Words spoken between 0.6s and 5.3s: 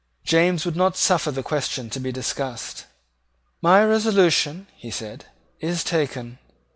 would not suffer the question to be discussed. "My resolution," he said,